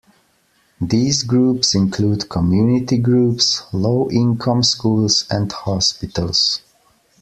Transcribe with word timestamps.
These 0.81 1.21
groups 1.21 1.75
include 1.75 2.27
community 2.27 2.97
groups, 2.97 3.61
low-income 3.71 4.63
schools 4.63 5.27
and 5.29 5.51
hospitals. 5.51 6.63